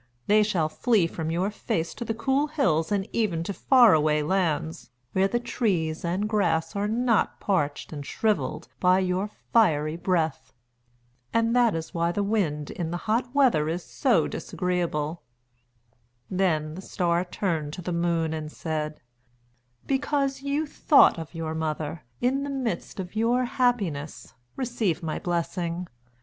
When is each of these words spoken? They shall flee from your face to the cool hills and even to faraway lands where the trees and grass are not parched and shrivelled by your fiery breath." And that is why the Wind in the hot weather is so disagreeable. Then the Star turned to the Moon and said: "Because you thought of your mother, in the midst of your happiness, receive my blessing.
They 0.25 0.41
shall 0.41 0.67
flee 0.67 1.05
from 1.05 1.29
your 1.29 1.51
face 1.51 1.93
to 1.93 2.03
the 2.03 2.15
cool 2.15 2.47
hills 2.47 2.91
and 2.91 3.07
even 3.13 3.43
to 3.43 3.53
faraway 3.53 4.23
lands 4.23 4.89
where 5.13 5.27
the 5.27 5.39
trees 5.39 6.03
and 6.03 6.27
grass 6.27 6.75
are 6.75 6.87
not 6.87 7.39
parched 7.39 7.93
and 7.93 8.03
shrivelled 8.03 8.67
by 8.79 8.97
your 8.97 9.29
fiery 9.53 9.95
breath." 9.97 10.53
And 11.35 11.55
that 11.55 11.75
is 11.75 11.93
why 11.93 12.11
the 12.11 12.23
Wind 12.23 12.71
in 12.71 12.89
the 12.89 12.97
hot 13.05 13.29
weather 13.35 13.69
is 13.69 13.83
so 13.85 14.27
disagreeable. 14.27 15.21
Then 16.31 16.73
the 16.73 16.81
Star 16.81 17.23
turned 17.23 17.71
to 17.73 17.83
the 17.83 17.93
Moon 17.93 18.33
and 18.33 18.51
said: 18.51 18.99
"Because 19.85 20.41
you 20.41 20.65
thought 20.65 21.19
of 21.19 21.35
your 21.35 21.53
mother, 21.53 22.01
in 22.19 22.41
the 22.41 22.49
midst 22.49 22.99
of 22.99 23.15
your 23.15 23.45
happiness, 23.45 24.33
receive 24.55 25.03
my 25.03 25.19
blessing. 25.19 25.87